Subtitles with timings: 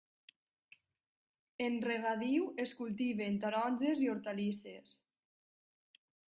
[1.65, 4.99] En regadiu es cultiven taronges i hortalisses.